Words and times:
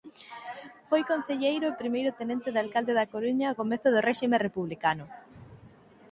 Foi 0.89 1.01
concelleiro 1.11 1.65
e 1.69 1.79
primeiro 1.81 2.15
tenente 2.19 2.49
de 2.51 2.61
alcalde 2.63 2.93
da 2.99 3.09
Coruña 3.13 3.45
ao 3.47 3.57
comezo 3.61 3.87
do 3.91 4.03
réxime 4.07 4.37
republicano. 4.47 5.05